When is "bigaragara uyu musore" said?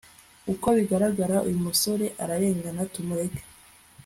0.77-2.05